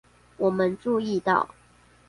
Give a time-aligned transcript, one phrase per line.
[0.37, 1.47] 我們注意到